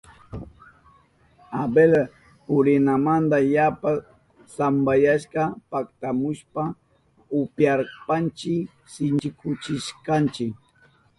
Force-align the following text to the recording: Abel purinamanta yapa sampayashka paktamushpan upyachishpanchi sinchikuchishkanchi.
Abel 1.61 1.91
purinamanta 2.45 3.37
yapa 3.55 3.91
sampayashka 4.55 5.41
paktamushpan 5.71 6.69
upyachishpanchi 7.39 8.53
sinchikuchishkanchi. 8.91 10.45